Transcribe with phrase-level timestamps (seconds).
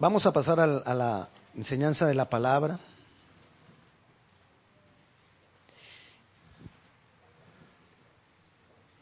[0.00, 2.80] Vamos a pasar a, la enseñanza de la palabra.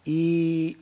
[0.05, 0.77] Y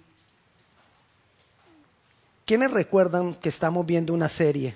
[2.46, 4.74] ¿quiénes recuerdan que estamos viendo una serie?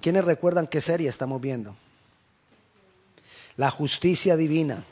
[0.00, 1.76] ¿Quiénes recuerdan qué serie estamos viendo?
[3.54, 4.82] La justicia divina.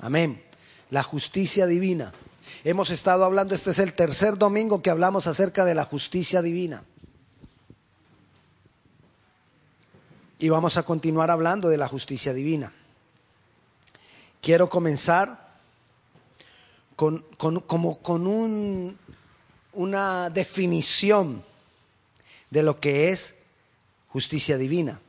[0.00, 0.42] Amén.
[0.88, 2.14] La justicia divina.
[2.64, 6.84] Hemos estado hablando, este es el tercer domingo que hablamos acerca de la justicia divina.
[10.42, 12.72] Y vamos a continuar hablando de la justicia divina.
[14.40, 15.52] Quiero comenzar
[16.96, 18.98] con, con, como con un,
[19.72, 21.44] una definición
[22.50, 23.36] de lo que es
[24.08, 25.00] justicia divina.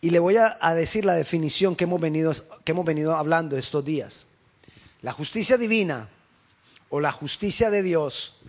[0.00, 2.32] Y le voy a, a, decir la definición que hemos, venido,
[2.64, 4.26] que hemos venido hablando estos días.
[5.02, 6.08] La justicia divina
[6.88, 8.40] o la justicia de Dios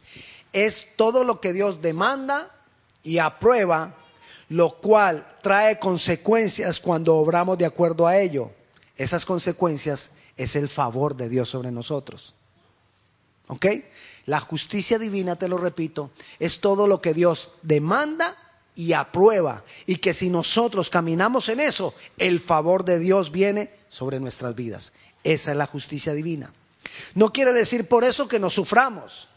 [0.53, 2.57] es todo lo que Dios demanda
[3.03, 3.95] y aprueba,
[4.49, 8.51] lo cual trae consecuencias cuando obramos de acuerdo a ello.
[8.95, 12.35] Esas consecuencias es el favor de Dios sobre nosotros.
[13.47, 13.65] ¿Ok?
[14.25, 18.35] La justicia divina, te lo repito, es todo lo que Dios demanda
[18.75, 19.63] y aprueba.
[19.85, 24.93] Y que si nosotros caminamos en eso, el favor de Dios viene sobre nuestras vidas.
[25.23, 26.53] Esa es la justicia divina.
[27.13, 29.27] No quiere decir por eso que nos suframos.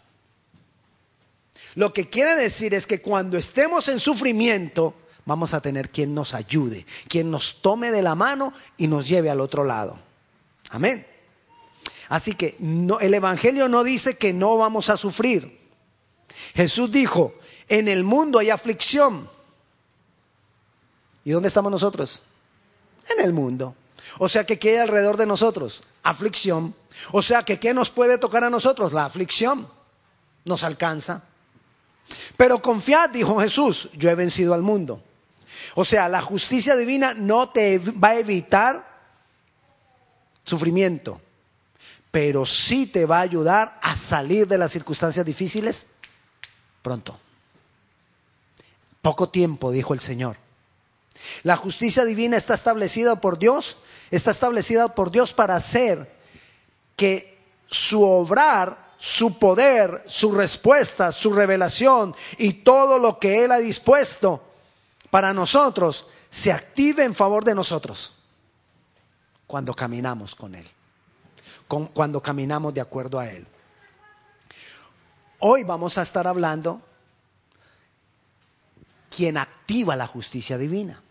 [1.74, 4.94] Lo que quiere decir es que cuando estemos en sufrimiento,
[5.24, 9.30] vamos a tener quien nos ayude, quien nos tome de la mano y nos lleve
[9.30, 9.98] al otro lado.
[10.70, 11.06] Amén.
[12.08, 12.56] Así que
[13.00, 15.60] el Evangelio no dice que no vamos a sufrir.
[16.54, 17.34] Jesús dijo,
[17.68, 19.28] en el mundo hay aflicción.
[21.24, 22.22] ¿Y dónde estamos nosotros?
[23.16, 23.74] En el mundo.
[24.18, 25.82] O sea que ¿qué hay alrededor de nosotros?
[26.02, 26.74] Aflicción.
[27.12, 28.92] O sea que ¿qué nos puede tocar a nosotros?
[28.92, 29.68] La aflicción.
[30.44, 31.24] Nos alcanza.
[32.36, 35.02] Pero confiad, dijo Jesús, yo he vencido al mundo.
[35.74, 38.86] O sea, la justicia divina no te va a evitar
[40.44, 41.20] sufrimiento,
[42.10, 45.86] pero sí te va a ayudar a salir de las circunstancias difíciles
[46.82, 47.18] pronto.
[49.00, 50.36] Poco tiempo, dijo el Señor.
[51.42, 53.78] La justicia divina está establecida por Dios,
[54.10, 56.14] está establecida por Dios para hacer
[56.96, 63.58] que su obrar, su poder, su respuesta, su revelación y todo lo que Él ha
[63.58, 64.42] dispuesto
[65.10, 68.14] para nosotros se active en favor de nosotros
[69.46, 70.66] cuando caminamos con Él,
[71.92, 73.46] cuando caminamos de acuerdo a Él.
[75.38, 76.80] Hoy vamos a estar hablando
[79.14, 81.02] quién activa la justicia divina.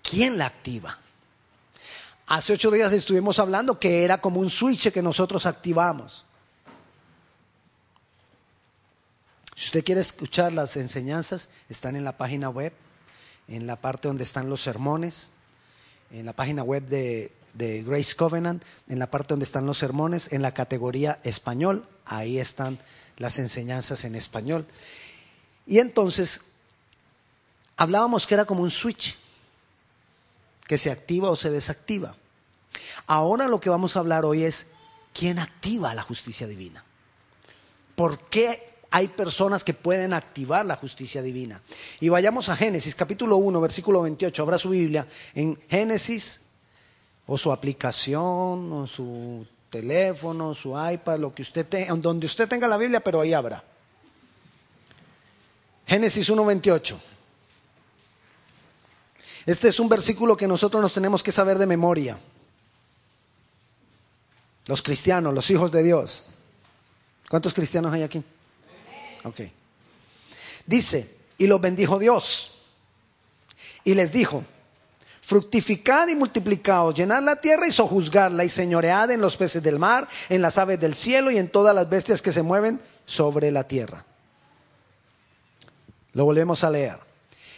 [0.00, 0.96] ¿Quién la activa?
[2.26, 6.24] Hace ocho días estuvimos hablando que era como un switch que nosotros activamos.
[9.54, 12.72] Si usted quiere escuchar las enseñanzas, están en la página web,
[13.46, 15.32] en la parte donde están los sermones,
[16.10, 20.32] en la página web de, de, Grace Covenant, en la parte donde están los sermones,
[20.32, 22.78] en la categoría español, ahí están
[23.18, 24.66] las enseñanzas en español.
[25.66, 26.52] Y entonces,
[27.76, 29.16] hablábamos que era como un switch,
[30.66, 32.16] que se activa o se desactiva.
[33.06, 34.68] Ahora lo que vamos a hablar hoy es
[35.12, 36.84] quién activa la justicia divina.
[37.94, 41.62] ¿Por qué hay personas que pueden activar la justicia divina?
[42.00, 44.42] Y vayamos a Génesis capítulo 1, versículo 28.
[44.42, 46.46] Abra su Biblia en Génesis
[47.26, 52.66] o su aplicación o su teléfono, su iPad, lo que usted tenga, donde usted tenga
[52.68, 53.62] la Biblia, pero ahí abra.
[55.86, 57.00] Génesis 1, 28.
[59.46, 62.18] Este es un versículo que nosotros nos tenemos que saber de memoria.
[64.66, 66.24] Los cristianos, los hijos de Dios.
[67.28, 68.22] ¿Cuántos cristianos hay aquí?
[69.24, 69.40] Ok.
[70.66, 72.62] Dice, y los bendijo Dios.
[73.84, 74.42] Y les dijo,
[75.20, 80.08] fructificad y multiplicaos, llenad la tierra y sojuzgarla y señoread en los peces del mar,
[80.30, 83.64] en las aves del cielo y en todas las bestias que se mueven sobre la
[83.64, 84.06] tierra.
[86.14, 86.98] Lo volvemos a leer.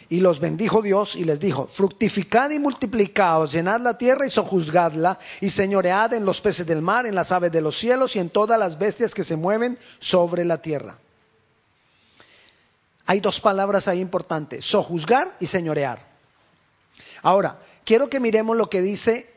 [0.09, 5.19] Y los bendijo Dios y les dijo, fructificad y multiplicaos, llenad la tierra y sojuzgadla,
[5.41, 8.29] y señoread en los peces del mar, en las aves de los cielos y en
[8.29, 10.97] todas las bestias que se mueven sobre la tierra.
[13.05, 15.99] Hay dos palabras ahí importantes, sojuzgar y señorear.
[17.21, 19.33] Ahora, quiero que miremos lo que dice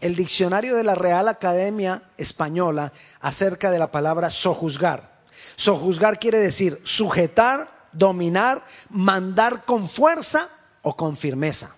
[0.00, 5.20] el diccionario de la Real Academia Española acerca de la palabra sojuzgar.
[5.56, 10.48] Sojuzgar quiere decir sujetar, dominar, mandar con fuerza
[10.82, 11.74] o con firmeza.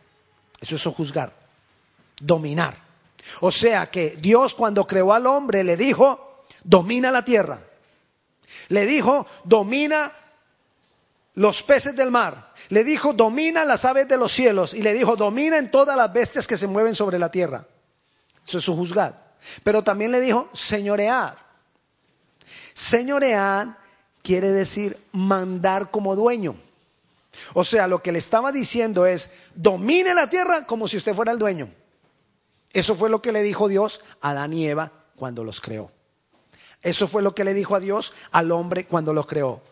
[0.61, 1.33] Eso es juzgar,
[2.21, 2.77] dominar.
[3.41, 7.61] O sea que Dios cuando creó al hombre le dijo, domina la tierra.
[8.69, 10.13] Le dijo, domina
[11.35, 12.53] los peces del mar.
[12.69, 14.75] Le dijo, domina las aves de los cielos.
[14.75, 17.67] Y le dijo, domina en todas las bestias que se mueven sobre la tierra.
[18.47, 19.15] Eso es su juzgad.
[19.63, 21.35] Pero también le dijo, señoread.
[22.73, 23.69] Señoread
[24.25, 26.57] quiere decir mandar como dueño.
[27.53, 31.31] O sea, lo que le estaba diciendo es, domine la tierra como si usted fuera
[31.31, 31.69] el dueño.
[32.73, 35.93] Eso fue lo que le dijo Dios a Adán y Eva cuando los creó.
[36.83, 39.63] Eso fue lo que le dijo a Dios al hombre cuando lo creó,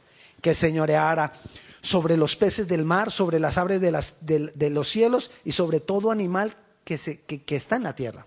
[0.40, 1.32] que señoreara
[1.80, 6.54] sobre los peces del mar, sobre las aves de, los cielos y sobre todo animal
[6.84, 8.26] que, que está en la tierra.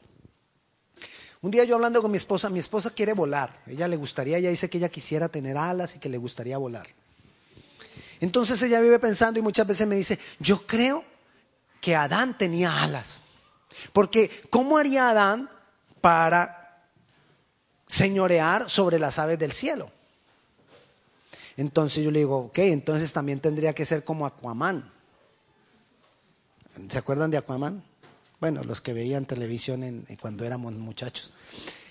[1.46, 4.50] Un día yo hablando con mi esposa, mi esposa quiere volar, ella le gustaría, ella
[4.50, 6.88] dice que ella quisiera tener alas y que le gustaría volar.
[8.20, 11.06] Entonces ella vive pensando y muchas veces me dice, yo creo
[11.82, 13.22] que Adán tenía alas.
[13.94, 15.48] Porque ¿cómo haría Adán
[16.02, 16.88] para
[17.86, 19.92] señorear sobre las aves del cielo?
[21.58, 24.92] Entonces yo le digo, ok, entonces también tendría que ser como Aquaman.
[26.90, 27.84] ¿Se acuerdan de Aquaman?
[28.40, 31.34] Bueno, los que veían televisión cuando éramos muchachos.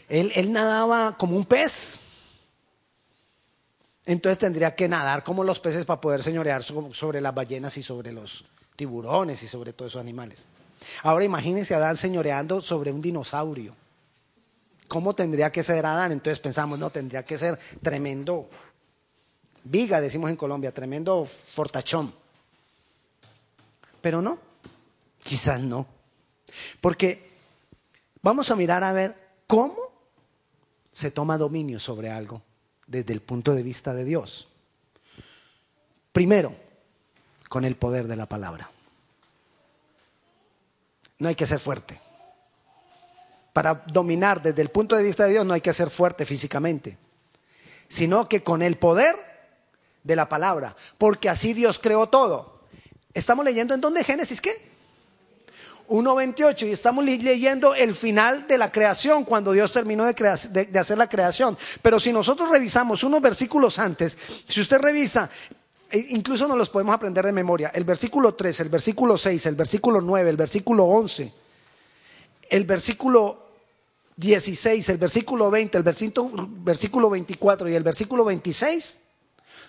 [0.08, 2.00] Él, él nadaba como un pez.
[4.06, 8.12] Entonces tendría que nadar como los peces para poder señorear sobre las ballenas y sobre
[8.12, 8.44] los
[8.76, 10.46] tiburones y sobre todos esos animales.
[11.02, 13.75] Ahora imagínense a Adán señoreando sobre un dinosaurio.
[14.88, 16.12] ¿Cómo tendría que ser Adán?
[16.12, 18.50] Entonces pensamos, no, tendría que ser tremendo
[19.64, 22.14] viga, decimos en Colombia, tremendo fortachón.
[24.00, 24.38] Pero no,
[25.23, 25.87] quizás no.
[26.80, 27.30] Porque
[28.22, 29.16] vamos a mirar a ver
[29.46, 29.76] cómo
[30.92, 32.42] se toma dominio sobre algo
[32.86, 34.48] desde el punto de vista de Dios.
[36.12, 36.54] Primero,
[37.48, 38.70] con el poder de la palabra.
[41.18, 42.00] No hay que ser fuerte.
[43.52, 46.98] Para dominar desde el punto de vista de Dios no hay que ser fuerte físicamente,
[47.88, 49.14] sino que con el poder
[50.02, 52.60] de la palabra, porque así Dios creó todo.
[53.14, 54.73] Estamos leyendo en dónde Génesis qué?
[55.88, 60.98] 1.28 y estamos leyendo el final de la creación, cuando Dios terminó de, de, hacer
[60.98, 61.56] la creación.
[61.82, 64.16] Pero si nosotros revisamos unos versículos antes,
[64.48, 65.31] si usted revisa,
[65.90, 69.54] e incluso nos los podemos aprender de memoria, el versículo 3, el versículo 6, el
[69.54, 71.32] versículo 9, el versículo 11,
[72.50, 73.44] el versículo
[74.16, 79.00] 16, el versículo 20, el versículo 24 y el versículo 26,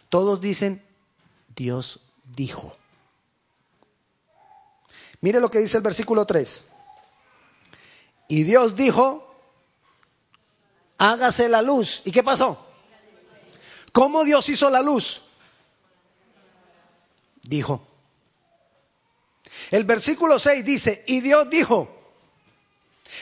[0.09, 0.81] todos dicen,
[1.55, 1.99] Dios
[2.35, 2.77] dijo.
[5.25, 6.65] Mire lo que dice el versículo 3.
[8.27, 9.35] Y Dios dijo,
[10.99, 12.03] hágase la luz.
[12.05, 12.63] ¿Y qué pasó?
[13.91, 15.23] ¿Cómo Dios hizo la luz?
[17.41, 17.87] Dijo.
[19.71, 21.89] El versículo 6 dice, y Dios dijo.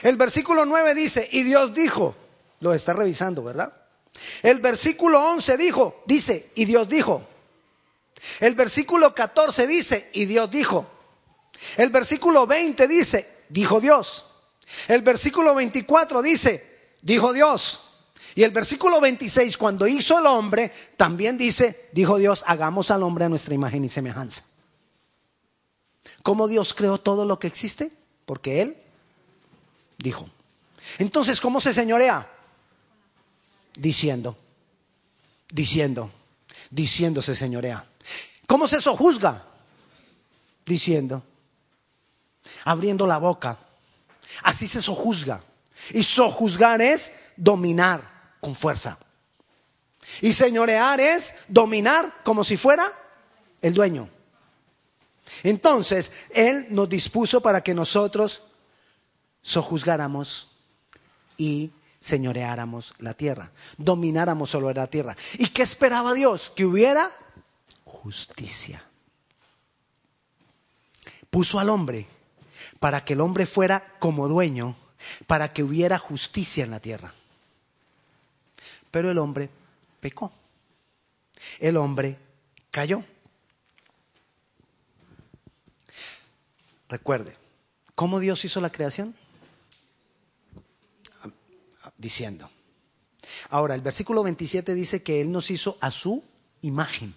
[0.02, 2.14] El versículo 9 dice, y Dios dijo.
[2.60, 3.74] Lo está revisando, ¿verdad?
[4.42, 7.26] El versículo 11 dijo, dice, y Dios dijo.
[8.40, 10.90] El versículo 14 dice, y Dios dijo.
[11.76, 14.26] El versículo 20 dice, dijo Dios.
[14.88, 17.80] El versículo 24 dice, dijo Dios.
[18.34, 23.26] Y el versículo 26, cuando hizo el hombre, también dice, dijo Dios, hagamos al hombre
[23.26, 24.44] a nuestra imagen y semejanza.
[26.22, 27.92] ¿Cómo Dios creó todo lo que existe?
[28.26, 28.76] Porque Él
[29.98, 30.28] dijo.
[30.98, 32.28] Entonces, ¿cómo se señorea?
[33.76, 34.36] Diciendo,
[35.50, 36.10] diciendo,
[36.70, 37.84] diciendo se señorea.
[38.46, 39.44] ¿Cómo se sojuzga?
[40.64, 41.22] Diciendo
[42.64, 43.58] abriendo la boca.
[44.42, 45.42] Así se sojuzga.
[45.90, 48.02] Y sojuzgar es dominar
[48.40, 48.98] con fuerza.
[50.20, 52.90] Y señorear es dominar como si fuera
[53.60, 54.08] el dueño.
[55.42, 58.44] Entonces, Él nos dispuso para que nosotros
[59.42, 60.50] sojuzgáramos
[61.36, 65.16] y señoreáramos la tierra, domináramos solo la tierra.
[65.34, 66.52] ¿Y qué esperaba Dios?
[66.54, 67.10] Que hubiera
[67.84, 68.84] justicia.
[71.30, 72.06] Puso al hombre
[72.84, 74.76] para que el hombre fuera como dueño,
[75.26, 77.14] para que hubiera justicia en la tierra.
[78.90, 79.48] Pero el hombre
[80.00, 80.30] pecó.
[81.60, 82.18] El hombre
[82.70, 83.02] cayó.
[86.86, 87.34] Recuerde,
[87.94, 89.16] ¿cómo Dios hizo la creación?
[91.96, 92.50] Diciendo.
[93.48, 96.22] Ahora, el versículo 27 dice que Él nos hizo a su
[96.60, 97.14] imagen.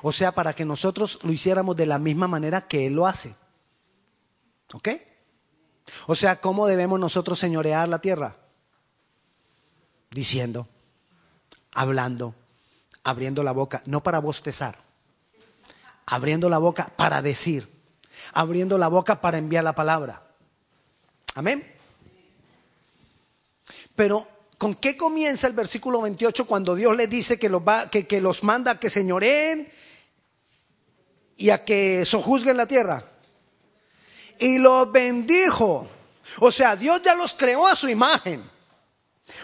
[0.00, 3.36] O sea, para que nosotros lo hiciéramos de la misma manera que Él lo hace.
[4.72, 4.88] ¿Ok?
[6.06, 8.36] O sea, ¿cómo debemos nosotros señorear la tierra?
[10.10, 10.68] Diciendo,
[11.72, 12.34] hablando,
[13.04, 14.76] abriendo la boca, no para bostezar,
[16.06, 17.68] abriendo la boca para decir,
[18.32, 20.22] abriendo la boca para enviar la palabra.
[21.34, 21.74] Amén.
[23.94, 28.06] Pero ¿Con qué comienza el versículo 28 cuando Dios les dice que los, va, que,
[28.06, 29.68] que los manda a que señoreen
[31.36, 33.04] y a que sojuzguen la tierra?
[34.38, 35.88] Y los bendijo.
[36.40, 38.48] O sea, Dios ya los creó a su imagen.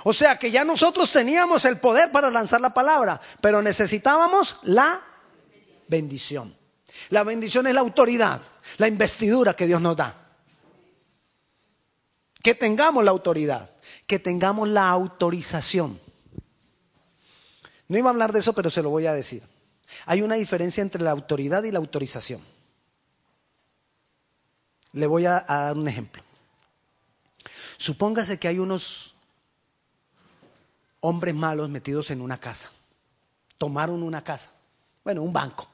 [0.04, 5.00] O sea que ya nosotros teníamos el poder para lanzar la palabra, pero necesitábamos la
[5.88, 6.56] bendición.
[7.10, 8.40] La bendición es la autoridad,
[8.78, 10.16] la investidura que Dios nos da.
[12.42, 13.70] Que tengamos la autoridad,
[14.06, 15.98] que tengamos la autorización.
[17.88, 19.42] No iba a hablar de eso, pero se lo voy a decir.
[20.06, 22.42] Hay una diferencia entre la autoridad y la autorización.
[24.92, 26.22] Le voy a, dar un ejemplo.
[27.76, 29.16] Supóngase que hay unos
[31.00, 32.70] hombres malos metidos en una casa.
[33.58, 34.50] Tomaron una casa.
[35.04, 35.68] Bueno, un banco.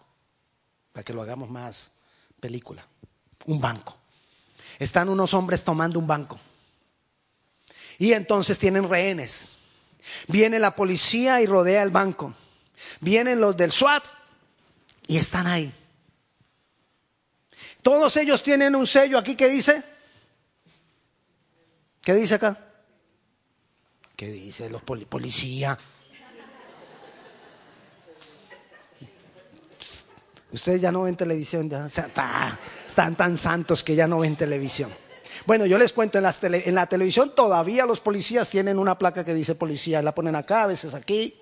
[0.92, 1.92] Para que lo hagamos más
[2.40, 2.86] película.
[3.46, 3.96] Un banco.
[4.78, 6.38] Están unos hombres tomando un banco.
[7.98, 9.56] Y entonces tienen rehenes.
[10.28, 12.32] Viene la policía y rodea el banco.
[13.00, 14.06] Vienen los del SWAT
[15.06, 15.72] y están ahí.
[17.88, 19.82] Todos ellos tienen un sello aquí que dice.
[22.02, 22.54] ¿Qué dice acá?
[24.14, 25.78] ¿Qué dice los poli policía?
[30.52, 34.90] Ustedes ya no ven televisión, ya, están tan santos que ya no ven televisión.
[35.46, 39.32] Bueno, yo les cuento, en, en, la televisión todavía los policías tienen una placa que
[39.32, 41.40] dice policía, la ponen acá, a veces aquí.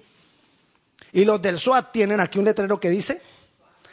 [1.13, 3.21] Y los del SWAT tienen aquí un letrero que dice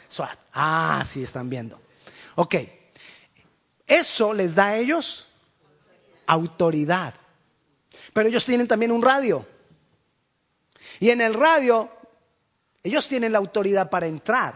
[0.08, 0.38] SWAT.
[0.52, 1.83] Ah, sí, están viendo.
[2.36, 2.56] Ok,
[3.86, 5.28] eso les da a ellos
[6.26, 7.14] autoridad.
[8.12, 9.46] Pero ellos tienen también un radio.
[11.00, 11.88] Y en el radio,
[12.82, 14.54] ellos tienen la autoridad para entrar.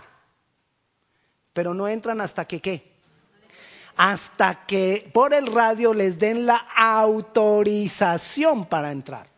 [1.53, 2.89] Pero no entran hasta que qué.
[3.97, 9.29] Hasta que por el radio les den la autorización para entrar.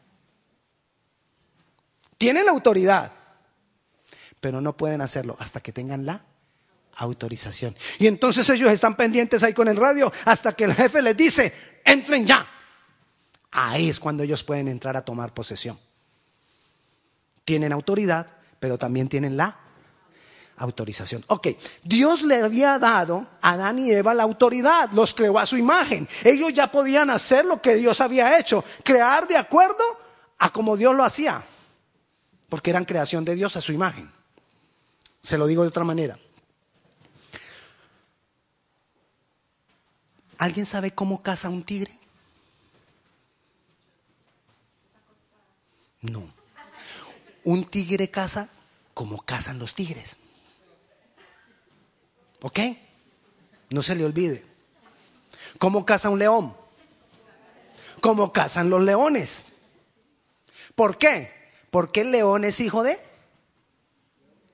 [2.18, 3.12] Tienen la autoridad,
[4.40, 6.22] pero no pueden hacerlo hasta que tengan la
[7.00, 7.74] autorización.
[7.98, 11.52] Y entonces ellos están pendientes ahí con el radio hasta que el jefe les dice,
[11.84, 12.46] entren ya.
[13.50, 15.78] Ahí es cuando ellos pueden entrar a tomar posesión.
[17.44, 18.26] Tienen autoridad,
[18.60, 19.58] pero también tienen la
[20.58, 21.24] autorización.
[21.28, 21.48] Ok,
[21.82, 26.06] Dios le había dado a Adán y Eva la autoridad, los creó a su imagen.
[26.22, 29.82] Ellos ya podían hacer lo que Dios había hecho, crear de acuerdo
[30.38, 31.42] a como Dios lo hacía,
[32.48, 34.12] porque eran creación de Dios a su imagen.
[35.22, 36.18] Se lo digo de otra manera.
[40.40, 41.92] ¿Alguien sabe cómo caza un tigre?
[46.00, 46.32] No.
[47.44, 48.48] Un tigre caza
[48.94, 50.16] como cazan los tigres.
[52.40, 52.58] ¿Ok?
[53.68, 54.42] No se le olvide.
[55.58, 56.56] ¿Cómo caza un león?
[58.00, 59.44] Como cazan los leones.
[60.74, 61.30] ¿Por qué?
[61.70, 62.98] Porque el león es hijo de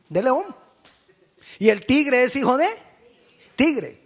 [0.09, 0.47] de león.
[1.61, 2.67] Y el tigre es hijo de
[3.55, 4.06] tigre.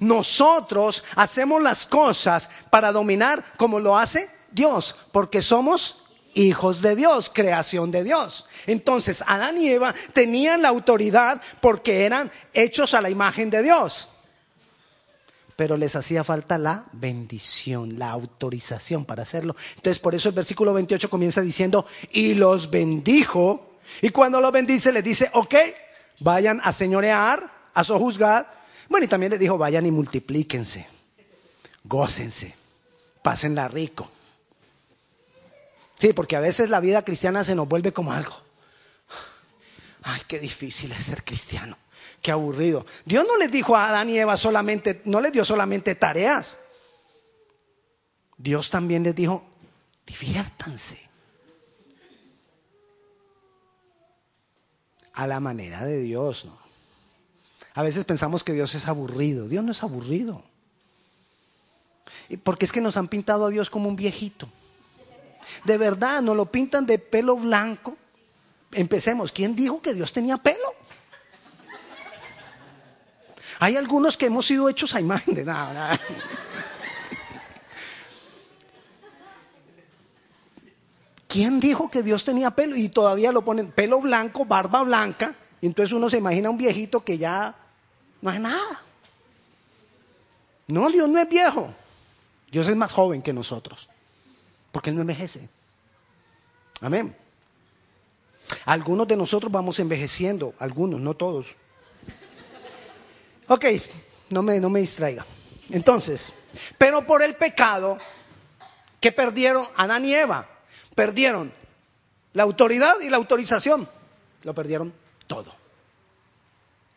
[0.00, 7.30] Nosotros hacemos las cosas para dominar como lo hace Dios, porque somos hijos de Dios,
[7.32, 8.46] creación de Dios.
[8.66, 14.08] Entonces, Adán y Eva tenían la autoridad porque eran hechos a la imagen de Dios.
[15.56, 19.54] Pero les hacía falta la bendición, la autorización para hacerlo.
[19.76, 23.78] Entonces, por eso el versículo 28 comienza diciendo, y los bendijo.
[24.02, 25.54] Y cuando los bendice, les dice, ok,
[26.18, 28.53] vayan a señorear, a sojuzgar.
[28.88, 30.86] Bueno, y también les dijo, vayan y multiplíquense,
[31.84, 32.54] gócense,
[33.22, 34.10] pásenla rico.
[35.96, 38.34] Sí, porque a veces la vida cristiana se nos vuelve como algo.
[40.02, 41.78] Ay, qué difícil es ser cristiano.
[42.20, 42.84] Qué aburrido.
[43.04, 46.58] Dios no les dijo a Adán y Eva solamente, no les dio solamente tareas.
[48.36, 49.46] Dios también les dijo,
[50.06, 51.00] diviértanse.
[55.14, 56.63] A la manera de Dios, ¿no?
[57.74, 59.48] A veces pensamos que Dios es aburrido.
[59.48, 60.44] Dios no es aburrido.
[62.44, 64.48] Porque es que nos han pintado a Dios como un viejito.
[65.64, 67.96] De verdad, nos lo pintan de pelo blanco.
[68.72, 69.32] Empecemos.
[69.32, 70.72] ¿Quién dijo que Dios tenía pelo?
[73.58, 76.00] Hay algunos que hemos sido hechos a imagen de nada.
[81.26, 82.76] ¿Quién dijo que Dios tenía pelo?
[82.76, 85.34] Y todavía lo ponen pelo blanco, barba blanca.
[85.60, 87.63] Y entonces uno se imagina un viejito que ya
[88.24, 88.82] no es nada.
[90.66, 91.72] No, Dios no es viejo.
[92.50, 93.88] Dios es más joven que nosotros
[94.74, 95.48] porque Él no envejece.
[96.80, 97.14] Amén.
[98.64, 101.54] Algunos de nosotros vamos envejeciendo, algunos, no todos.
[103.46, 103.66] Ok,
[104.30, 105.24] no me, no me distraiga.
[105.70, 106.34] Entonces,
[106.76, 107.98] pero por el pecado
[109.00, 110.48] que perdieron Adán y Eva,
[110.96, 111.52] perdieron
[112.32, 113.88] la autoridad y la autorización.
[114.42, 114.92] Lo perdieron
[115.28, 115.54] todo.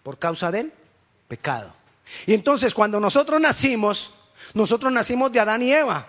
[0.01, 0.74] Por causa del
[1.27, 1.74] pecado.
[2.25, 4.13] Y entonces cuando nosotros nacimos,
[4.53, 6.07] nosotros nacimos de Adán y Eva.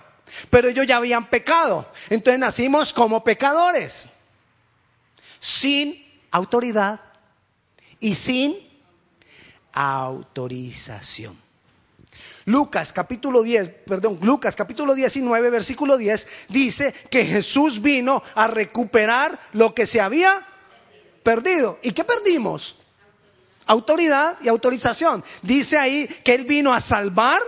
[0.50, 1.90] Pero ellos ya habían pecado.
[2.10, 4.08] Entonces nacimos como pecadores.
[5.40, 7.00] Sin autoridad
[8.00, 8.56] y sin
[9.72, 11.36] autorización.
[12.44, 19.38] Lucas capítulo 10, perdón, Lucas capítulo 19, versículo 10 dice que Jesús vino a recuperar
[19.52, 20.46] lo que se había
[21.22, 21.78] perdido.
[21.82, 22.76] ¿Y qué perdimos?
[23.68, 25.24] Autoridad y autorización.
[25.42, 27.40] Dice ahí que Él vino a salvar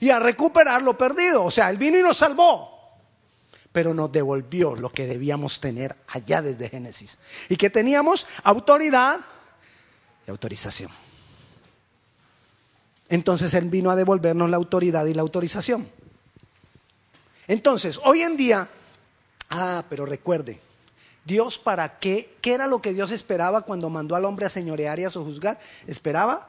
[0.00, 1.44] y a recuperar lo perdido.
[1.44, 2.76] O sea, Él vino y nos salvó
[3.76, 7.18] pero nos devolvió lo que debíamos tener allá desde Génesis.
[7.50, 9.20] Y que teníamos autoridad
[10.26, 10.90] y autorización.
[13.10, 15.86] Entonces Él vino a devolvernos la autoridad y la autorización.
[17.48, 18.66] Entonces, hoy en día,
[19.50, 20.58] ah, pero recuerde,
[21.26, 25.00] Dios para qué, ¿qué era lo que Dios esperaba cuando mandó al hombre a señorear
[25.00, 25.58] y a sojuzgar?
[25.88, 26.48] Esperaba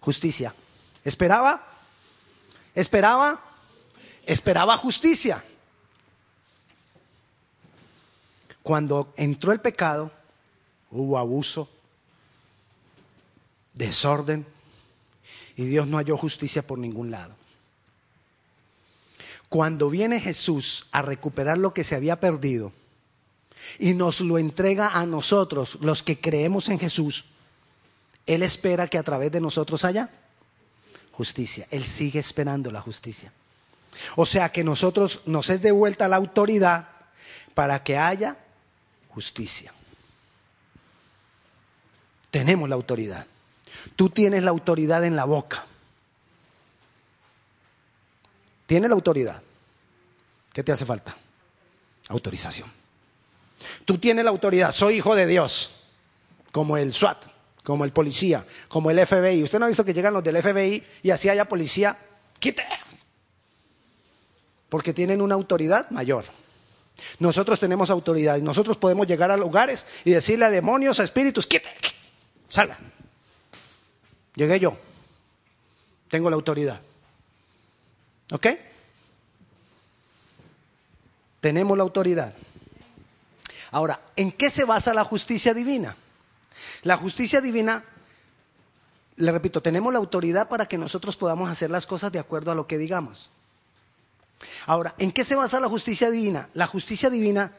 [0.00, 0.52] justicia.
[1.04, 1.64] Esperaba,
[2.74, 3.40] esperaba,
[4.26, 5.42] esperaba justicia.
[8.64, 10.10] Cuando entró el pecado,
[10.90, 11.70] hubo abuso,
[13.74, 14.44] desorden,
[15.54, 17.36] y Dios no halló justicia por ningún lado.
[19.48, 22.72] Cuando viene Jesús a recuperar lo que se había perdido
[23.78, 27.26] y nos lo entrega a nosotros, los que creemos en Jesús,
[28.26, 30.10] Él espera que a través de nosotros haya
[31.12, 31.66] justicia.
[31.70, 33.32] Él sigue esperando la justicia.
[34.16, 36.88] O sea que nosotros nos es devuelta la autoridad
[37.54, 38.36] para que haya
[39.08, 39.72] justicia.
[42.30, 43.26] Tenemos la autoridad.
[43.96, 45.66] Tú tienes la autoridad en la boca.
[48.66, 49.42] Tienes la autoridad.
[50.52, 51.16] ¿Qué te hace falta?
[52.08, 52.77] Autorización.
[53.84, 54.72] Tú tienes la autoridad.
[54.72, 55.72] Soy hijo de Dios.
[56.52, 57.24] Como el SWAT,
[57.62, 59.42] como el policía, como el FBI.
[59.42, 61.98] Usted no ha visto que llegan los del FBI y así haya policía.
[62.38, 62.64] ¡Quite!
[64.68, 66.24] Porque tienen una autoridad mayor.
[67.18, 71.46] Nosotros tenemos autoridad y nosotros podemos llegar a lugares y decirle a demonios, a espíritus,
[71.46, 71.68] quite,
[72.48, 72.78] salgan.
[74.34, 74.76] Llegué yo.
[76.08, 76.80] Tengo la autoridad.
[78.32, 78.46] ¿Ok?
[81.40, 82.34] Tenemos la autoridad.
[83.70, 85.96] Ahora, ¿en qué se basa la justicia divina?
[86.82, 87.84] La justicia divina,
[89.16, 92.54] le repito, tenemos la autoridad para que nosotros podamos hacer las cosas de acuerdo a
[92.54, 93.30] lo que digamos.
[94.66, 96.48] Ahora, ¿en qué se basa la justicia divina?
[96.54, 97.52] La justicia divina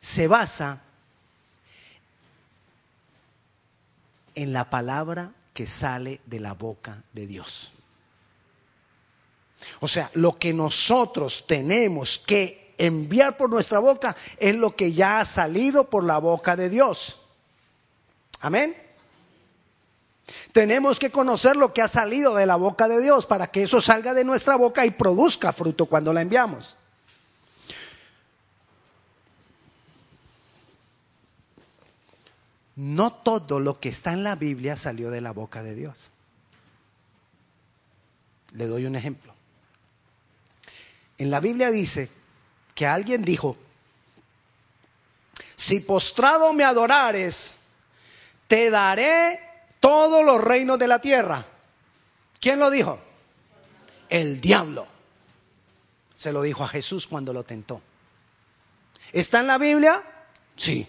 [0.00, 0.82] se basa
[4.34, 7.72] en la palabra que sale de la boca de Dios.
[9.80, 15.20] O sea, lo que nosotros tenemos que enviar por nuestra boca es lo que ya
[15.20, 17.20] ha salido por la boca de Dios.
[18.40, 18.76] Amén.
[20.52, 23.80] Tenemos que conocer lo que ha salido de la boca de Dios para que eso
[23.80, 26.76] salga de nuestra boca y produzca fruto cuando la enviamos.
[32.74, 36.10] No todo lo que está en la Biblia salió de la boca de Dios.
[38.52, 39.32] Le doy un ejemplo.
[41.18, 42.10] En la Biblia dice
[42.76, 43.56] que alguien dijo,
[45.56, 47.58] si postrado me adorares,
[48.46, 49.40] te daré
[49.80, 51.46] todos los reinos de la tierra.
[52.38, 53.00] ¿Quién lo dijo?
[54.10, 54.86] El diablo.
[56.14, 57.80] Se lo dijo a Jesús cuando lo tentó.
[59.12, 60.02] ¿Está en la Biblia?
[60.54, 60.86] Sí.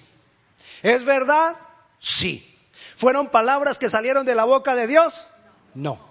[0.84, 1.56] ¿Es verdad?
[2.00, 2.54] Sí.
[2.98, 5.30] ¿Fueron palabras que salieron de la boca de Dios?
[5.74, 6.06] No.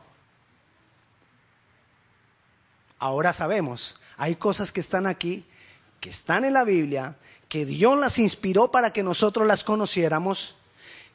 [2.99, 5.45] Ahora sabemos, hay cosas que están aquí,
[6.07, 7.17] que están en la Biblia,
[7.49, 10.55] que Dios las inspiró para que nosotros las conociéramos,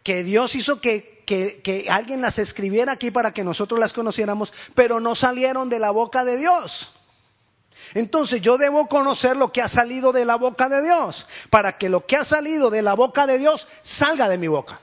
[0.04, 5.00] que Dios hizo que, que, alguien las escribiera aquí para que nosotros las conociéramos, pero
[5.00, 6.92] no salieron de la boca de Dios.
[7.94, 11.88] Entonces yo debo conocer lo que ha salido de la boca de Dios, para que
[11.88, 14.82] lo que ha salido de la boca de Dios salga de mi boca.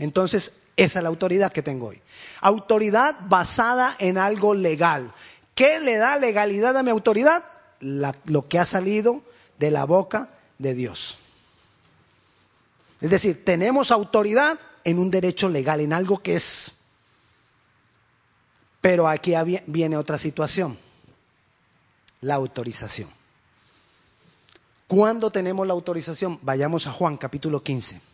[0.00, 2.02] Entonces, esa es la autoridad que tengo hoy.
[2.40, 5.12] Autoridad basada en algo legal.
[5.54, 7.42] ¿Qué le da legalidad a mi autoridad?
[7.80, 9.22] lo que ha salido
[9.58, 11.18] de la boca de Dios.
[13.02, 16.80] Es decir, tenemos autoridad en un derecho legal, en algo que es
[18.84, 19.32] pero aquí
[19.66, 20.76] viene otra situación,
[22.20, 23.08] la autorización.
[24.86, 26.38] ¿Cuándo tenemos la autorización?
[26.42, 28.13] Vayamos a Juan capítulo 15.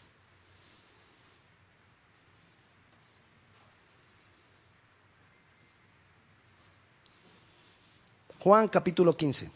[8.41, 9.51] Juan capítulo 15.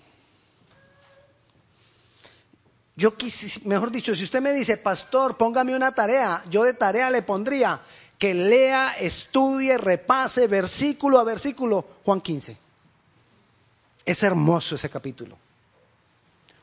[2.97, 7.11] Yo quise, mejor dicho, si usted me dice, pastor, póngame una tarea, yo de tarea
[7.11, 7.81] le pondría
[8.19, 12.57] que lea, estudie, repase versículo a versículo Juan 15.
[14.05, 15.37] Es hermoso ese capítulo.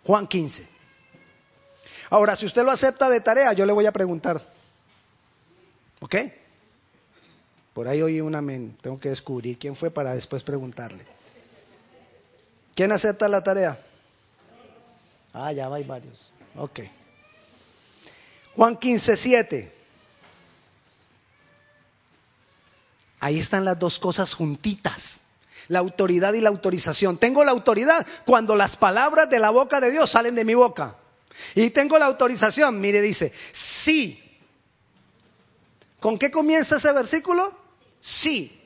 [0.05, 0.67] Juan 15.
[2.11, 4.41] Ahora, si usted lo acepta de tarea, yo le voy a preguntar.
[5.99, 6.15] ¿Ok?
[7.73, 11.05] Por ahí oí una men, tengo que descubrir quién fue para después preguntarle.
[12.81, 13.79] ¿Quién acepta la tarea?
[15.33, 16.31] Ah, ya hay varios.
[16.55, 16.79] Ok.
[18.55, 19.71] Juan 15, 7.
[23.19, 25.21] Ahí están las dos cosas juntitas.
[25.67, 27.19] La autoridad y la autorización.
[27.19, 30.95] Tengo la autoridad cuando las palabras de la boca de Dios salen de mi boca.
[31.53, 32.81] Y tengo la autorización.
[32.81, 34.39] Mire, dice, sí.
[35.99, 37.55] ¿Con qué comienza ese versículo?
[37.99, 38.60] Sí.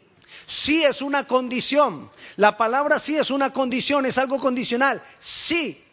[0.55, 2.09] Sí es una condición.
[2.37, 5.01] La palabra sí es una condición, es algo condicional.
[5.19, 5.83] Sí.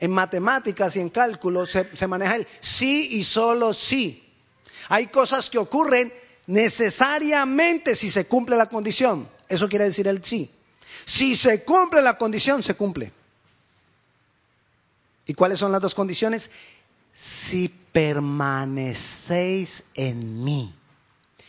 [0.00, 4.28] En matemáticas y en cálculos se, se, maneja el sí y solo sí.
[4.88, 6.12] Hay cosas que ocurren
[6.48, 9.28] necesariamente si se cumple la condición.
[9.48, 10.50] Eso quiere decir el sí.
[11.04, 13.12] Si se cumple la condición, se cumple.
[15.26, 16.50] ¿Y cuáles son las dos condiciones?
[17.12, 20.74] Si permanecéis en mí.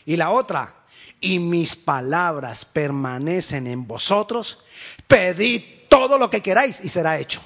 [0.04, 0.85] Y la otra,
[1.20, 4.62] y mis palabras permanecen en vosotros,
[5.06, 7.40] pedid todo lo que queráis y será hecho.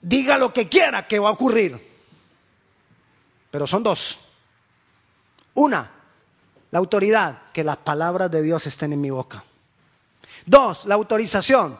[0.00, 1.88] Diga lo que quiera que va a ocurrir.
[3.50, 4.20] Pero son dos.
[5.54, 5.90] Una,
[6.70, 9.42] la autoridad, que las palabras de Dios estén en mi boca.
[10.46, 11.78] Dos, la autorización,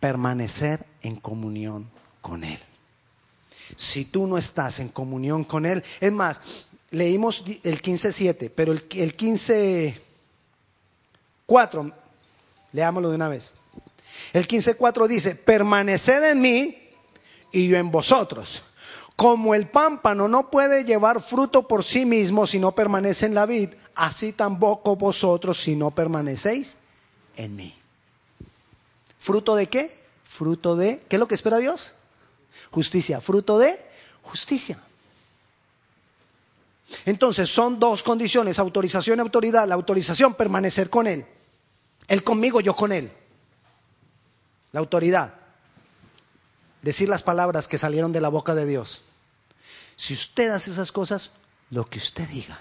[0.00, 2.58] permanecer en comunión con Él.
[3.76, 8.86] Si tú no estás en comunión con Él, es más, leímos el 15.7, pero el,
[8.92, 11.92] el 15.4,
[12.72, 13.54] leámoslo de una vez.
[14.32, 16.78] El 15.4 dice, permaneced en mí
[17.52, 18.62] y yo en vosotros.
[19.16, 23.46] Como el pámpano no puede llevar fruto por sí mismo si no permanece en la
[23.46, 26.76] vid, así tampoco vosotros si no permanecéis
[27.36, 27.74] en mí.
[29.18, 29.98] ¿Fruto de qué?
[30.24, 31.94] Fruto de, ¿qué es lo que espera Dios?
[32.70, 33.20] Justicia.
[33.20, 33.78] Fruto de
[34.22, 34.78] justicia.
[37.08, 39.66] Entonces son dos condiciones, autorización y autoridad.
[39.66, 41.24] La autorización, permanecer con Él.
[42.06, 43.10] Él conmigo, yo con Él.
[44.72, 45.32] La autoridad,
[46.82, 49.04] decir las palabras que salieron de la boca de Dios.
[49.96, 51.30] Si usted hace esas cosas,
[51.70, 52.60] lo que usted diga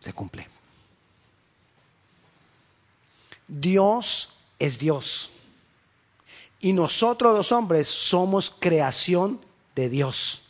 [0.00, 0.48] se cumple.
[3.46, 5.30] Dios es Dios.
[6.58, 9.40] Y nosotros los hombres somos creación
[9.76, 10.49] de Dios.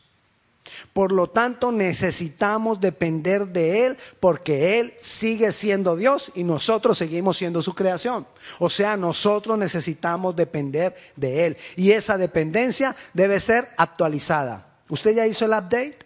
[0.92, 7.37] Por lo tanto, necesitamos depender de Él porque Él sigue siendo Dios y nosotros seguimos
[7.37, 8.26] siendo su creación.
[8.59, 11.56] O sea, nosotros necesitamos depender de Él.
[11.76, 14.66] Y esa dependencia debe ser actualizada.
[14.88, 15.98] ¿Usted ya hizo el update?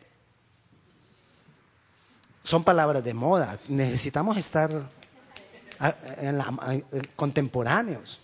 [2.42, 3.59] Son palabras de moda.
[3.68, 4.70] Necesitamos estar
[7.16, 8.20] contemporáneos.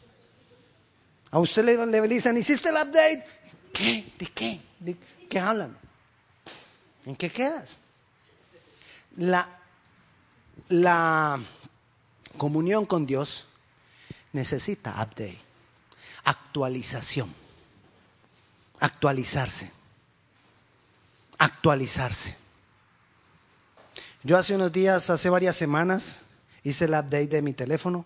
[1.30, 3.24] A usted le, le dicen, ¿hiciste el update?
[3.72, 4.12] ¿Qué?
[4.18, 4.60] ¿De qué?
[4.78, 4.96] ¿De
[5.28, 5.76] qué hablan?
[7.06, 7.80] ¿En qué quedas?
[9.16, 9.48] La,
[10.68, 11.40] la
[12.36, 13.46] comunión con Dios
[14.32, 15.38] necesita update,
[16.24, 17.32] actualización,
[18.78, 19.70] actualizarse,
[21.38, 22.36] actualizarse.
[24.22, 26.22] Yo hace unos días, hace varias semanas,
[26.62, 28.04] hice el update de mi teléfono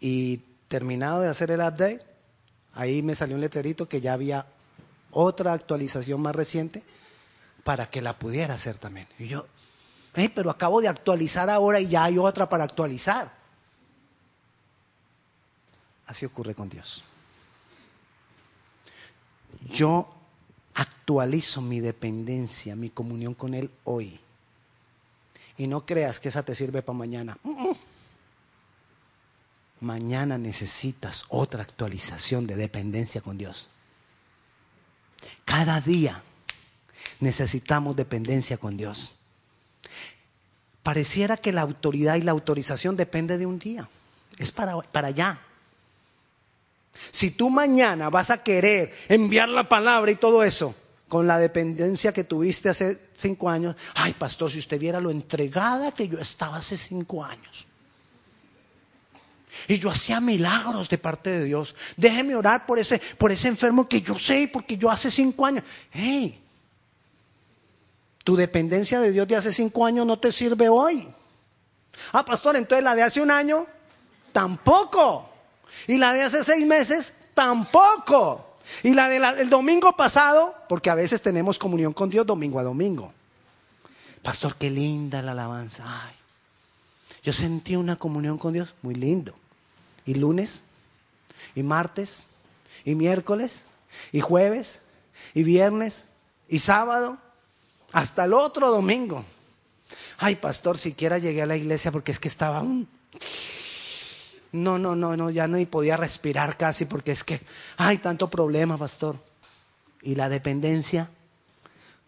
[0.00, 2.02] y terminado de hacer el update,
[2.72, 4.46] ahí me salió un letrerito que ya había
[5.10, 6.82] otra actualización más reciente
[7.64, 9.06] para que la pudiera hacer también.
[9.18, 9.46] Y yo,
[10.34, 13.32] pero acabo de actualizar ahora y ya hay otra para actualizar.
[16.06, 17.04] Así ocurre con Dios.
[19.70, 20.12] Yo
[20.74, 24.20] actualizo mi dependencia, mi comunión con Él hoy.
[25.56, 27.38] Y no creas que esa te sirve para mañana.
[29.80, 33.68] Mañana necesitas otra actualización de dependencia con Dios.
[35.44, 36.22] Cada día
[37.22, 39.12] necesitamos dependencia con Dios.
[40.82, 43.88] Pareciera que la autoridad y la autorización depende de un día.
[44.38, 45.40] Es para, para allá.
[47.10, 50.74] Si tú mañana vas a querer enviar la palabra y todo eso,
[51.08, 55.92] con la dependencia que tuviste hace cinco años, ay pastor, si usted viera lo entregada
[55.92, 57.68] que yo estaba hace cinco años.
[59.68, 61.76] Y yo hacía milagros de parte de Dios.
[61.96, 65.64] Déjeme orar por ese, por ese enfermo que yo sé, porque yo hace cinco años.
[65.90, 66.42] Hey,
[68.24, 71.08] tu dependencia de Dios de hace cinco años no te sirve hoy.
[72.12, 73.66] Ah, pastor, entonces la de hace un año,
[74.32, 75.28] tampoco.
[75.86, 78.56] Y la de hace seis meses, tampoco.
[78.82, 83.12] Y la del domingo pasado, porque a veces tenemos comunión con Dios domingo a domingo.
[84.22, 85.84] Pastor, qué linda la alabanza.
[85.86, 86.14] Ay,
[87.22, 89.34] yo sentí una comunión con Dios muy lindo.
[90.06, 90.62] Y lunes,
[91.54, 92.24] y martes,
[92.84, 93.64] y miércoles,
[94.12, 94.82] y jueves,
[95.34, 96.06] y viernes,
[96.48, 97.18] y sábado,
[97.92, 99.24] hasta el otro domingo.
[100.18, 102.88] Ay, pastor, siquiera llegué a la iglesia porque es que estaba un...
[104.52, 107.40] No, no, no, no, ya no podía respirar casi porque es que
[107.78, 109.16] hay tanto problema, pastor.
[110.02, 111.08] Y la dependencia,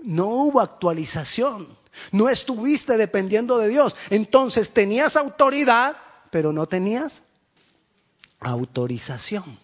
[0.05, 1.66] no hubo actualización.
[2.12, 3.97] No estuviste dependiendo de Dios.
[4.11, 5.97] Entonces tenías autoridad,
[6.31, 7.23] pero no tenías
[8.40, 9.63] autorización.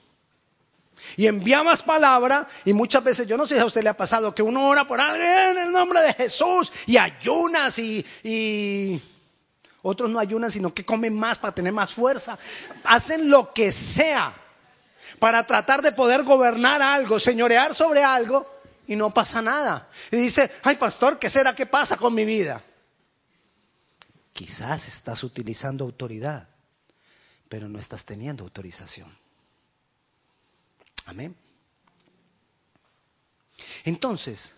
[1.17, 4.35] Y enviabas palabra y muchas veces, yo no sé si a usted le ha pasado
[4.35, 9.01] que uno ora por alguien en el nombre de Jesús y ayunas y, y
[9.83, 12.39] otros no ayunan, sino que comen más para tener más fuerza.
[12.85, 14.35] Hacen lo que sea
[15.19, 18.47] para tratar de poder gobernar algo, señorear sobre algo
[18.87, 19.89] y no pasa nada.
[20.11, 22.63] Y dice, ay pastor, ¿qué será que pasa con mi vida?
[24.33, 26.49] Quizás estás utilizando autoridad,
[27.49, 29.20] pero no estás teniendo autorización.
[31.11, 31.35] Amén.
[33.85, 34.55] Entonces,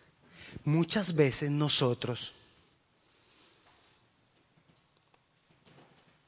[0.64, 2.34] muchas veces nosotros,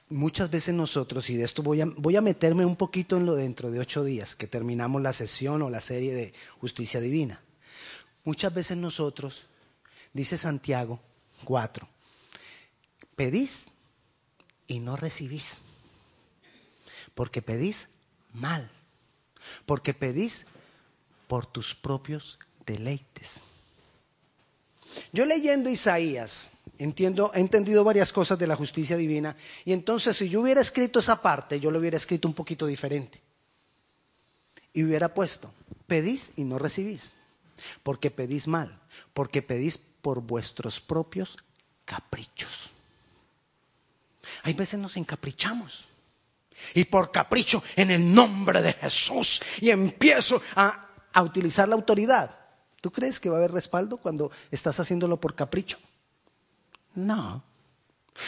[0.08, 1.82] muchas veces nosotros, y de esto voy
[2.16, 5.68] a, meterme un poquito en lo dentro de ocho días, que terminamos la sesión o
[5.68, 7.42] la serie de justicia divina.
[8.24, 9.44] Muchas veces nosotros,
[10.14, 11.00] dice Santiago
[11.44, 11.87] 4,
[13.14, 13.66] pedís
[14.68, 15.58] y no recibís,
[17.14, 17.88] porque pedís
[18.32, 18.70] mal
[19.66, 20.46] porque pedís
[21.26, 23.42] por tus propios deleites.
[25.12, 30.28] Yo leyendo Isaías, entiendo, he entendido varias cosas de la justicia divina, y entonces si
[30.28, 33.20] yo hubiera escrito esa parte, yo lo hubiera escrito un poquito diferente.
[34.72, 35.52] Y hubiera puesto,
[35.87, 37.14] pedís y no recibís,
[37.83, 38.80] porque pedís mal,
[39.12, 41.38] porque pedís por vuestros propios
[41.85, 42.70] caprichos.
[44.42, 45.88] Hay veces nos encaprichamos.
[46.74, 50.88] Y por capricho, en el nombre de Jesús, y empiezo a,
[51.22, 52.34] utilizar la autoridad.
[52.80, 55.78] ¿Tú crees que va a haber respaldo cuando estás haciéndolo por capricho?
[56.94, 57.42] No.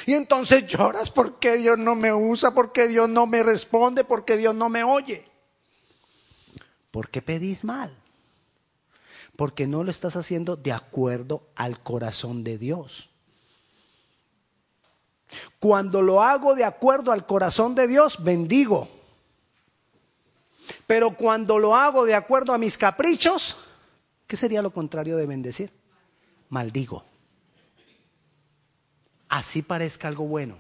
[0.06, 4.54] Y entonces lloras porque Dios no me usa, porque Dios no me responde, porque Dios
[4.54, 5.24] no me oye.
[6.90, 7.94] Porque pedís mal.
[9.36, 13.10] Porque no lo estás haciendo de acuerdo al corazón de Dios.
[15.58, 18.88] Cuando lo hago de acuerdo al corazón de Dios, bendigo.
[20.86, 23.56] Pero cuando lo hago de acuerdo a mis caprichos,
[24.26, 25.70] ¿qué sería lo contrario de bendecir?
[26.48, 27.04] Maldigo.
[29.28, 30.56] Así parezca algo bueno.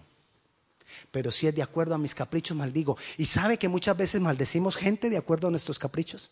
[1.10, 2.96] Pero si es de acuerdo a mis caprichos, maldigo.
[3.16, 6.30] ¿Y sabe que muchas veces maldecimos gente de acuerdo a nuestros caprichos?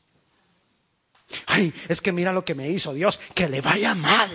[1.47, 4.31] Ay, es que mira lo que me hizo Dios, que le vaya mal.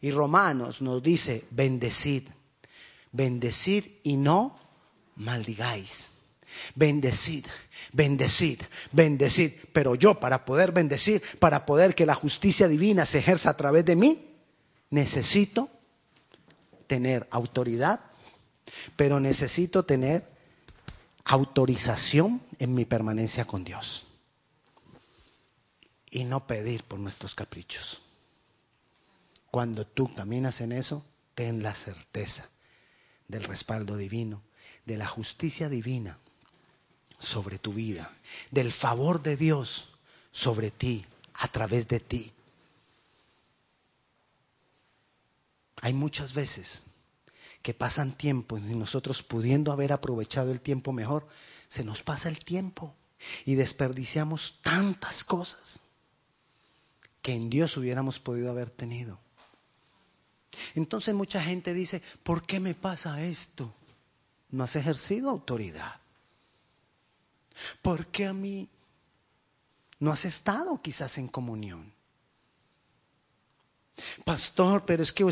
[0.00, 2.24] Y Romanos nos dice, bendecid,
[3.12, 4.58] bendecid y no
[5.16, 6.12] maldigáis.
[6.74, 7.46] Bendecid,
[7.92, 8.60] bendecid,
[8.92, 9.52] bendecid.
[9.72, 13.84] Pero yo para poder bendecir, para poder que la justicia divina se ejerza a través
[13.84, 14.26] de mí,
[14.90, 15.68] necesito
[16.86, 18.00] tener autoridad,
[18.96, 20.26] pero necesito tener
[21.24, 24.06] autorización en mi permanencia con Dios.
[26.10, 28.02] Y no pedir por nuestros caprichos.
[29.50, 32.48] Cuando tú caminas en eso, ten la certeza
[33.28, 34.42] del respaldo divino,
[34.86, 36.18] de la justicia divina
[37.18, 38.12] sobre tu vida,
[38.50, 39.90] del favor de Dios
[40.32, 42.32] sobre ti, a través de ti.
[45.82, 46.84] Hay muchas veces
[47.62, 51.26] que pasan tiempo y nosotros pudiendo haber aprovechado el tiempo mejor,
[51.68, 52.94] se nos pasa el tiempo
[53.44, 55.82] y desperdiciamos tantas cosas
[57.22, 59.18] que en Dios hubiéramos podido haber tenido.
[60.74, 63.72] Entonces mucha gente dice, ¿por qué me pasa esto?
[64.50, 66.00] No has ejercido autoridad.
[67.82, 68.68] ¿Por qué a mí
[69.98, 71.92] no has estado quizás en comunión?
[74.24, 75.24] Pastor, pero es que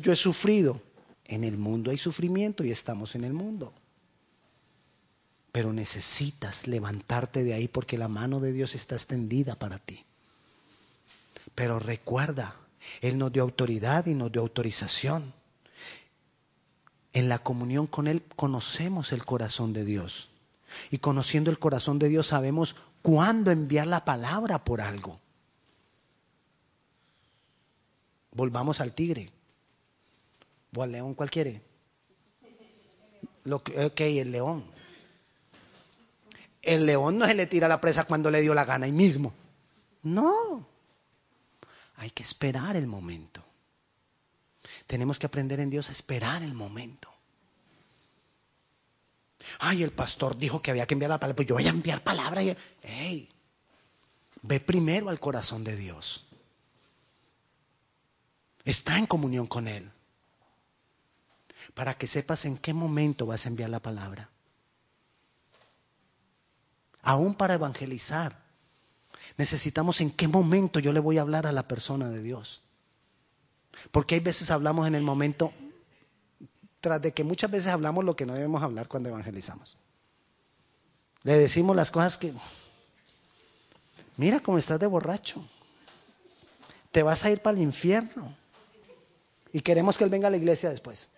[0.00, 0.80] yo he sufrido.
[1.26, 3.72] En el mundo hay sufrimiento y estamos en el mundo.
[5.52, 10.04] Pero necesitas levantarte de ahí porque la mano de Dios está extendida para ti.
[11.54, 12.56] Pero recuerda,
[13.00, 15.32] él nos dio autoridad y nos dio autorización.
[17.12, 20.30] En la comunión con Él conocemos el corazón de Dios.
[20.90, 25.20] Y conociendo el corazón de Dios sabemos cuándo enviar la palabra por algo.
[28.32, 29.30] Volvamos al tigre.
[30.76, 31.62] ¿O al león cuál quiere?
[33.44, 34.64] Lo que, ok, el león.
[36.62, 39.32] El león no se le tira la presa cuando le dio la gana ahí mismo.
[40.02, 40.73] No.
[41.96, 43.44] Hay que esperar el momento.
[44.86, 47.12] Tenemos que aprender en Dios a esperar el momento.
[49.58, 52.02] Ay, el pastor dijo que había que enviar la palabra, pues yo voy a enviar
[52.02, 52.42] palabra.
[52.42, 52.56] Y...
[52.82, 53.28] Hey,
[54.42, 56.26] ve primero al corazón de Dios.
[58.64, 59.90] Está en comunión con Él.
[61.74, 64.30] Para que sepas en qué momento vas a enviar la palabra.
[67.02, 68.43] Aún para evangelizar.
[69.36, 72.62] Necesitamos en qué momento yo le voy a hablar a la persona de Dios.
[73.90, 75.52] Porque hay veces hablamos en el momento,
[76.80, 79.76] tras de que muchas veces hablamos lo que no debemos hablar cuando evangelizamos.
[81.22, 82.32] Le decimos las cosas que,
[84.16, 85.44] mira cómo estás de borracho,
[86.92, 88.36] te vas a ir para el infierno.
[89.52, 91.10] Y queremos que Él venga a la iglesia después.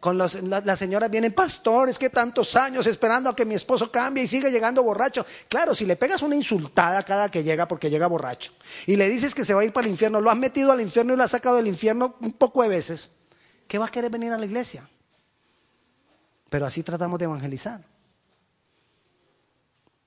[0.00, 4.24] Con las la, señoras vienen pastores que tantos años esperando a que mi esposo cambie
[4.24, 5.24] y sigue llegando borracho.
[5.48, 8.52] Claro, si le pegas una insultada cada que llega porque llega borracho
[8.86, 10.80] y le dices que se va a ir para el infierno, lo has metido al
[10.80, 13.12] infierno y lo has sacado del infierno un poco de veces,
[13.66, 14.88] ¿qué va a querer venir a la iglesia?
[16.50, 17.80] Pero así tratamos de evangelizar.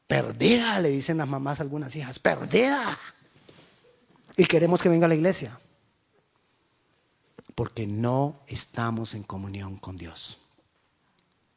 [0.06, 2.98] Perdida, le dicen las mamás a algunas hijas, perdida.
[4.38, 5.60] Y queremos que venga a la iglesia
[7.58, 10.38] porque no estamos en comunión con Dios.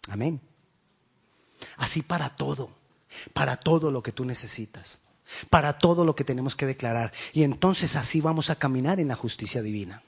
[0.09, 0.41] Amén.
[1.77, 2.71] Así para todo,
[3.35, 5.03] para todo lo que tú necesitas,
[5.51, 7.13] para todo lo que tenemos que declarar.
[7.35, 10.03] Y entonces así vamos a caminar en la justicia divina.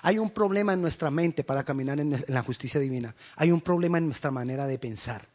[0.00, 3.14] Hay un problema en nuestra mente para caminar en la justicia divina.
[3.36, 5.28] Hay un problema en nuestra manera de pensar.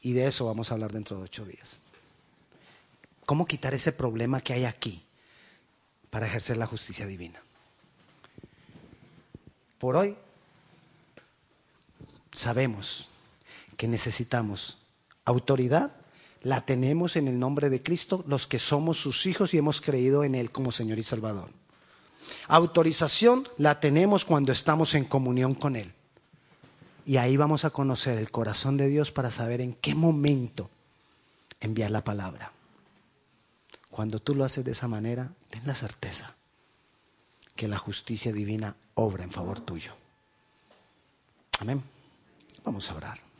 [0.00, 1.82] Y de eso vamos a hablar dentro de ocho días.
[3.32, 5.02] ¿Cómo quitar ese problema que hay aquí
[6.10, 7.40] para ejercer la justicia divina?
[9.78, 10.14] Por hoy
[12.30, 13.08] sabemos
[13.78, 14.76] que necesitamos
[15.24, 15.94] autoridad,
[16.42, 20.24] la tenemos en el nombre de Cristo, los que somos sus hijos y hemos creído
[20.24, 21.48] en Él como Señor y Salvador.
[22.48, 25.94] Autorización la tenemos cuando estamos en comunión con Él.
[27.06, 30.68] Y ahí vamos a conocer el corazón de Dios para saber en qué momento
[31.60, 32.52] enviar la palabra.
[33.92, 36.34] Cuando tú lo haces de esa manera, ten la certeza
[37.54, 39.92] que la justicia divina obra en favor tuyo.
[41.60, 41.82] Amén.
[42.64, 43.31] Vamos a orar.